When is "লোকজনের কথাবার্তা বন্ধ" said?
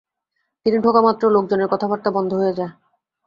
1.31-2.31